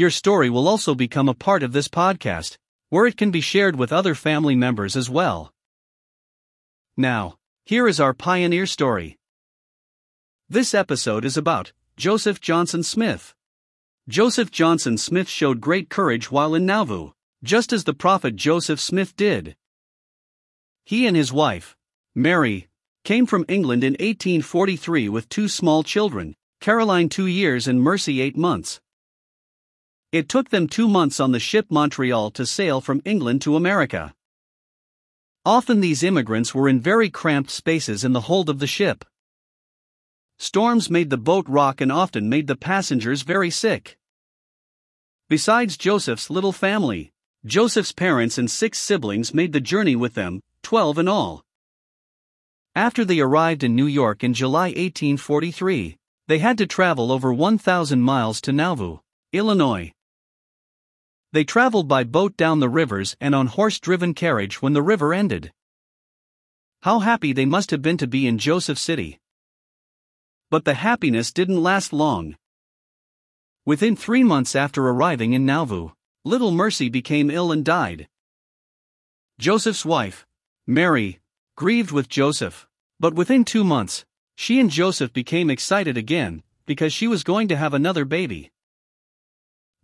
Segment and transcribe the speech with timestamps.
[0.00, 2.56] Your story will also become a part of this podcast,
[2.88, 5.52] where it can be shared with other family members as well.
[6.96, 7.36] Now,
[7.66, 9.18] here is our pioneer story.
[10.48, 13.34] This episode is about Joseph Johnson Smith.
[14.08, 17.10] Joseph Johnson Smith showed great courage while in Nauvoo,
[17.44, 19.54] just as the prophet Joseph Smith did.
[20.86, 21.76] He and his wife,
[22.14, 22.68] Mary,
[23.04, 28.38] came from England in 1843 with two small children, Caroline two years and Mercy eight
[28.38, 28.80] months.
[30.12, 34.12] It took them two months on the ship Montreal to sail from England to America.
[35.46, 39.04] Often these immigrants were in very cramped spaces in the hold of the ship.
[40.38, 43.98] Storms made the boat rock and often made the passengers very sick.
[45.28, 47.12] Besides Joseph's little family,
[47.46, 51.44] Joseph's parents and six siblings made the journey with them, 12 in all.
[52.74, 58.00] After they arrived in New York in July 1843, they had to travel over 1,000
[58.00, 58.98] miles to Nauvoo,
[59.32, 59.92] Illinois.
[61.32, 65.14] They traveled by boat down the rivers and on horse driven carriage when the river
[65.14, 65.52] ended.
[66.82, 69.20] How happy they must have been to be in Joseph City.
[70.50, 72.36] But the happiness didn't last long.
[73.64, 75.90] Within three months after arriving in Nauvoo,
[76.24, 78.08] little Mercy became ill and died.
[79.38, 80.26] Joseph's wife,
[80.66, 81.20] Mary,
[81.56, 82.66] grieved with Joseph,
[82.98, 87.56] but within two months, she and Joseph became excited again because she was going to
[87.56, 88.50] have another baby.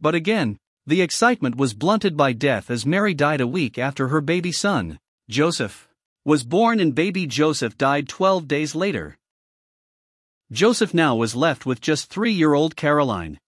[0.00, 4.20] But again, the excitement was blunted by death as Mary died a week after her
[4.20, 5.88] baby son, Joseph,
[6.24, 9.16] was born and baby Joseph died 12 days later.
[10.52, 13.40] Joseph now was left with just three year old Caroline.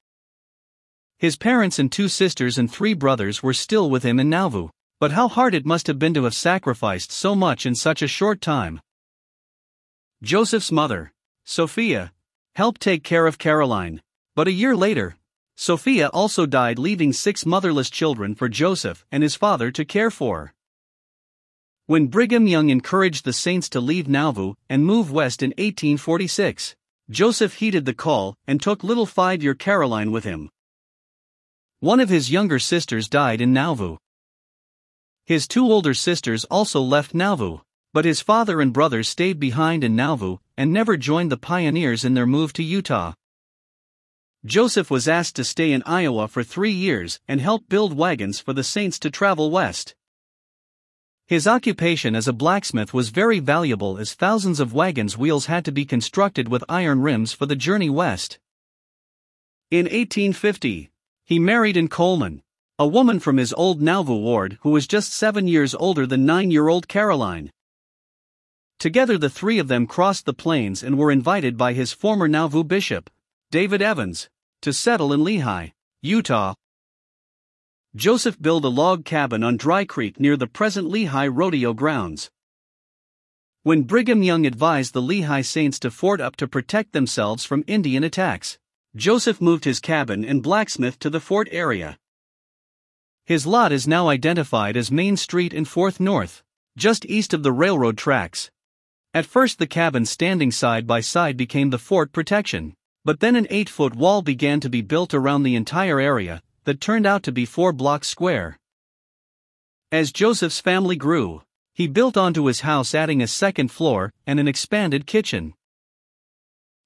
[1.19, 5.13] His parents and two sisters and three brothers were still with him in Nauvoo, but
[5.13, 8.41] how hard it must have been to have sacrificed so much in such a short
[8.41, 8.81] time.
[10.23, 11.13] Joseph's mother,
[11.45, 12.13] Sophia,
[12.57, 14.03] helped take care of Caroline,
[14.35, 15.17] but a year later,
[15.61, 20.55] Sophia also died, leaving six motherless children for Joseph and his father to care for.
[21.87, 26.77] When Brigham Young encouraged the saints to leave Nauvoo and move west in 1846,
[27.11, 30.49] Joseph heeded the call and took little five year Caroline with him.
[31.81, 33.97] One of his younger sisters died in Nauvoo.
[35.27, 37.59] His two older sisters also left Nauvoo,
[37.93, 42.15] but his father and brothers stayed behind in Nauvoo and never joined the pioneers in
[42.15, 43.15] their move to Utah.
[44.45, 48.53] Joseph was asked to stay in Iowa for three years and help build wagons for
[48.53, 49.97] the saints to travel west.
[51.27, 55.73] His occupation as a blacksmith was very valuable as thousands of wagons' wheels had to
[55.73, 58.39] be constructed with iron rims for the journey west.
[59.71, 60.91] In 1850,
[61.25, 62.43] he married Ann Coleman,
[62.79, 66.53] a woman from his old Nauvoo ward who was just seven years older than nine
[66.53, 67.53] year old Caroline.
[68.79, 72.63] Together, the three of them crossed the plains and were invited by his former Nauvoo
[72.63, 73.11] bishop,
[73.51, 74.29] David Evans,
[74.61, 75.73] to settle in Lehi,
[76.03, 76.53] Utah.
[77.97, 82.31] Joseph built a log cabin on Dry Creek near the present Lehi rodeo grounds.
[83.63, 88.05] When Brigham Young advised the Lehi Saints to fort up to protect themselves from Indian
[88.05, 88.59] attacks,
[88.95, 91.99] Joseph moved his cabin and blacksmith to the fort area.
[93.25, 96.43] His lot is now identified as Main Street and 4th North,
[96.77, 98.51] just east of the railroad tracks.
[99.15, 102.75] At first, the cabin standing side by side became the fort protection.
[103.09, 106.79] But then an 8 foot wall began to be built around the entire area, that
[106.79, 108.59] turned out to be 4 blocks square.
[109.91, 111.41] As Joseph's family grew,
[111.73, 115.55] he built onto his house, adding a second floor and an expanded kitchen.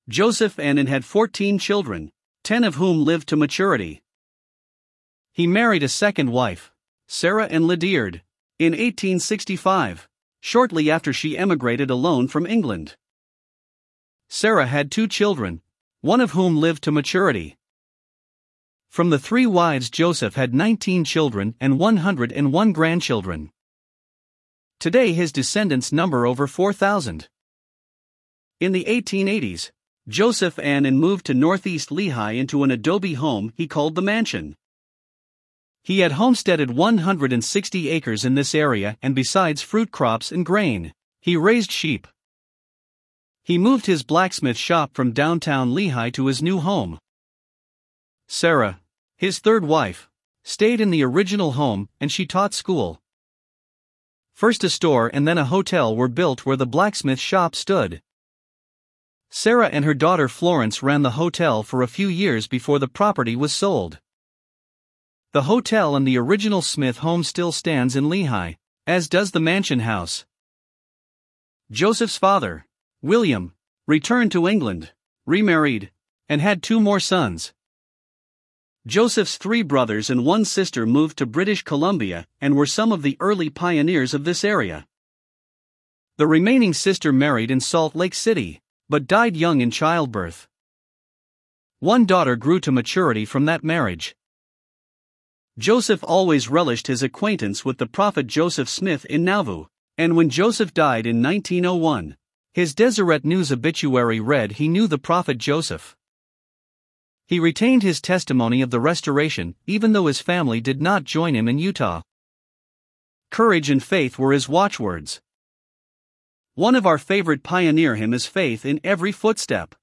[0.08, 2.12] Joseph and Ann had 14 children,
[2.44, 4.00] 10 of whom lived to maturity.
[5.32, 6.70] He married a second wife,
[7.08, 8.22] Sarah Ann Ledyard,
[8.60, 10.08] in 1865,
[10.40, 12.94] shortly after she emigrated alone from England.
[14.28, 15.62] Sarah had two children,
[16.02, 17.56] one of whom lived to maturity.
[18.88, 23.52] From the three wives, Joseph had 19 children and 101 grandchildren.
[24.80, 27.28] Today, his descendants number over 4,000.
[28.58, 29.70] In the 1880s,
[30.08, 34.56] Joseph and Ann moved to northeast Lehi into an adobe home he called the mansion.
[35.84, 41.36] He had homesteaded 160 acres in this area, and besides fruit crops and grain, he
[41.36, 42.08] raised sheep.
[43.44, 46.98] He moved his blacksmith shop from downtown Lehi to his new home.
[48.28, 48.80] Sarah,
[49.16, 50.08] his third wife,
[50.44, 53.00] stayed in the original home and she taught school.
[54.32, 58.00] First a store and then a hotel were built where the blacksmith shop stood.
[59.30, 63.34] Sarah and her daughter Florence ran the hotel for a few years before the property
[63.34, 63.98] was sold.
[65.32, 68.56] The hotel and the original Smith home still stands in Lehi,
[68.86, 70.26] as does the mansion house.
[71.70, 72.66] Joseph's father,
[73.02, 73.52] William,
[73.88, 74.92] returned to England,
[75.26, 75.90] remarried,
[76.28, 77.52] and had two more sons.
[78.86, 83.16] Joseph's three brothers and one sister moved to British Columbia and were some of the
[83.18, 84.86] early pioneers of this area.
[86.16, 90.46] The remaining sister married in Salt Lake City, but died young in childbirth.
[91.80, 94.14] One daughter grew to maturity from that marriage.
[95.58, 99.66] Joseph always relished his acquaintance with the prophet Joseph Smith in Nauvoo,
[99.98, 102.16] and when Joseph died in 1901,
[102.52, 105.96] his Deseret News obituary read he knew the prophet Joseph.
[107.26, 111.48] He retained his testimony of the restoration, even though his family did not join him
[111.48, 112.02] in Utah.
[113.30, 115.22] Courage and faith were his watchwords.
[116.54, 119.74] One of our favorite pioneer hymn is Faith in Every Footstep.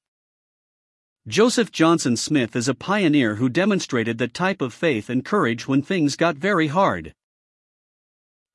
[1.28, 5.82] Joseph Johnson Smith is a pioneer who demonstrated that type of faith and courage when
[5.82, 7.16] things got very hard.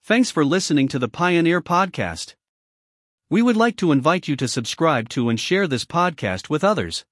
[0.05, 2.35] Thanks for listening to the Pioneer Podcast.
[3.35, 7.05] We would like to invite you to subscribe to and share this podcast with others.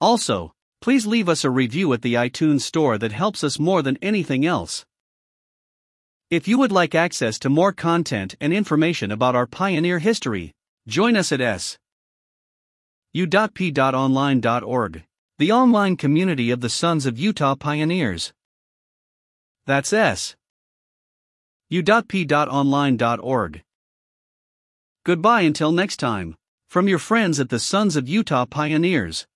[0.00, 0.50] Also,
[0.80, 4.44] please leave us a review at the iTunes Store that helps us more than anything
[4.44, 4.84] else.
[6.30, 10.52] If you would like access to more content and information about our pioneer history,
[10.88, 11.38] join us at
[13.14, 15.04] su.p.online.org,
[15.38, 18.32] the online community of the Sons of Utah Pioneers.
[19.64, 20.34] That's s.
[21.70, 23.62] u.p.online.org.
[25.08, 26.34] Goodbye until next time,
[26.68, 29.26] from your friends at the Sons of Utah Pioneers.